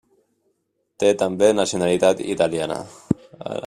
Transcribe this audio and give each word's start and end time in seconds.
Té 1.03 1.11
també 1.23 1.51
nacionalitat 1.59 2.27
italiana. 2.37 2.83